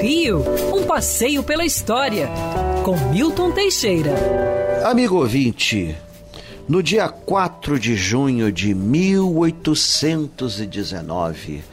[0.00, 0.42] Rio,
[0.74, 2.28] um passeio pela história,
[2.84, 4.14] com Milton Teixeira.
[4.84, 5.96] Amigo ouvinte,
[6.68, 11.64] no dia 4 de junho de 1819,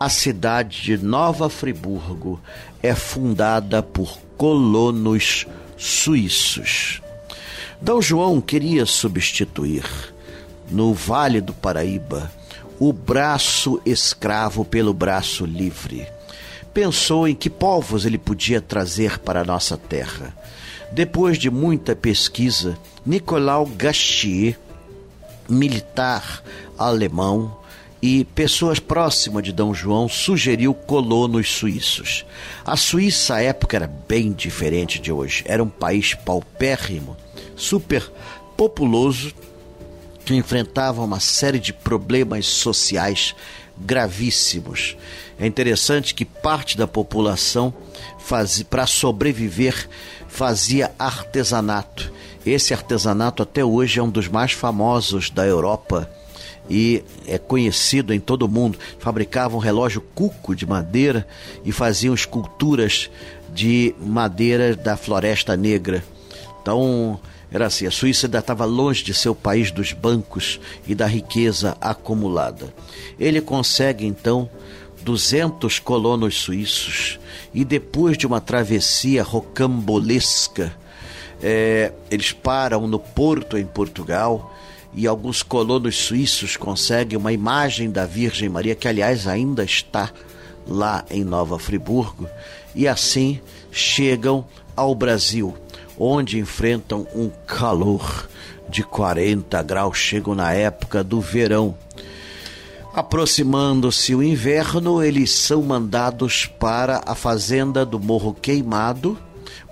[0.00, 2.40] a cidade de Nova Friburgo
[2.82, 5.46] é fundada por colonos
[5.76, 7.02] suíços.
[7.80, 8.00] D.
[8.00, 9.84] João queria substituir,
[10.70, 12.30] no Vale do Paraíba,
[12.78, 16.06] o braço escravo pelo braço livre.
[16.80, 20.32] Pensou em que povos ele podia trazer para a nossa terra.
[20.92, 24.56] Depois de muita pesquisa, Nicolau Gastier,
[25.48, 26.40] militar
[26.78, 27.58] alemão,
[28.00, 29.60] e pessoas próximas de D.
[29.74, 32.24] João sugeriu colonos suíços.
[32.64, 35.42] A Suíça à época era bem diferente de hoje.
[35.48, 37.16] Era um país paupérrimo,
[37.56, 38.08] super
[38.56, 39.34] populoso,
[40.24, 43.34] que enfrentava uma série de problemas sociais
[43.80, 44.96] gravíssimos.
[45.38, 47.72] É interessante que parte da população,
[48.68, 49.88] para sobreviver,
[50.28, 52.12] fazia artesanato.
[52.44, 56.10] Esse artesanato até hoje é um dos mais famosos da Europa
[56.70, 58.78] e é conhecido em todo o mundo.
[58.98, 61.26] Fabricavam um relógio cuco de madeira
[61.64, 63.10] e faziam esculturas
[63.52, 66.04] de madeira da floresta negra.
[66.60, 67.18] Então,
[67.50, 71.06] era assim: a Suíça ainda estava longe de ser o país dos bancos e da
[71.06, 72.72] riqueza acumulada.
[73.18, 74.48] Ele consegue então
[75.02, 77.18] 200 colonos suíços
[77.54, 80.74] e depois de uma travessia rocambolesca,
[81.42, 84.54] é, eles param no Porto, em Portugal,
[84.94, 90.10] e alguns colonos suíços conseguem uma imagem da Virgem Maria, que aliás ainda está
[90.66, 92.28] lá em Nova Friburgo,
[92.74, 93.40] e assim
[93.70, 94.44] chegam
[94.76, 95.54] ao Brasil
[95.98, 98.28] onde enfrentam um calor
[98.68, 101.74] de 40 graus, chegam na época do verão.
[102.94, 109.18] Aproximando-se o inverno, eles são mandados para a fazenda do Morro Queimado,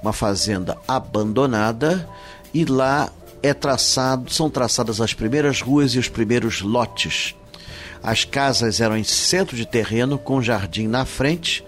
[0.03, 2.09] uma fazenda abandonada,
[2.53, 3.11] e lá
[3.43, 7.35] é traçado, são traçadas as primeiras ruas e os primeiros lotes.
[8.03, 11.65] As casas eram em centro de terreno, com jardim na frente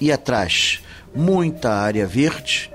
[0.00, 0.80] e atrás
[1.14, 2.70] muita área verde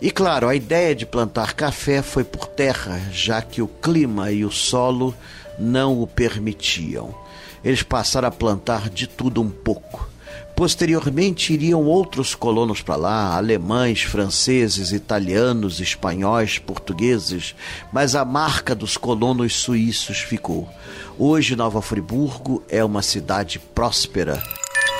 [0.00, 4.44] e claro, a ideia de plantar café foi por terra, já que o clima e
[4.44, 5.14] o solo
[5.58, 7.14] não o permitiam.
[7.64, 10.08] Eles passaram a plantar de tudo um pouco.
[10.54, 17.56] Posteriormente iriam outros colonos para lá, alemães, franceses, italianos, espanhóis, portugueses,
[17.92, 20.68] mas a marca dos colonos suíços ficou.
[21.18, 24.42] Hoje Nova Friburgo é uma cidade próspera